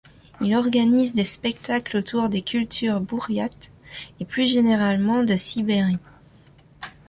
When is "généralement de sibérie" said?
4.49-5.99